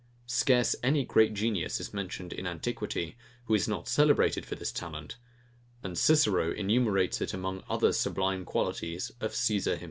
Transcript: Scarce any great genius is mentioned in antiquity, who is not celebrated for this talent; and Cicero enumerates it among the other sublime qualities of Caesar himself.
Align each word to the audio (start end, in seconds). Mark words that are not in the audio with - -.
Scarce 0.25 0.75
any 0.81 1.05
great 1.05 1.35
genius 1.35 1.79
is 1.79 1.93
mentioned 1.93 2.33
in 2.33 2.47
antiquity, 2.47 3.17
who 3.45 3.53
is 3.53 3.67
not 3.67 3.87
celebrated 3.87 4.47
for 4.47 4.55
this 4.55 4.71
talent; 4.71 5.17
and 5.83 5.95
Cicero 5.95 6.51
enumerates 6.51 7.21
it 7.21 7.35
among 7.35 7.59
the 7.59 7.65
other 7.69 7.93
sublime 7.93 8.43
qualities 8.43 9.11
of 9.19 9.35
Caesar 9.35 9.73
himself. 9.75 9.79